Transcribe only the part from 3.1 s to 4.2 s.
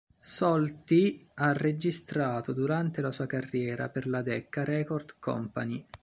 sua carriera per